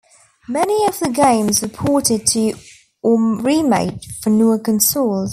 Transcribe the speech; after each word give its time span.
Many 0.47 0.87
of 0.87 0.97
the 0.99 1.09
games 1.09 1.61
were 1.61 1.67
ported 1.67 2.25
to 2.25 2.55
or 3.03 3.21
remade 3.39 4.03
for 4.19 4.31
newer 4.31 4.57
consoles. 4.57 5.29